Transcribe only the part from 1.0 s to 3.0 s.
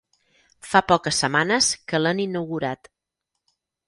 setmanes que l'han inaugurat.